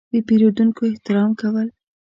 [0.13, 1.67] –د پېرودونکو احترام کول.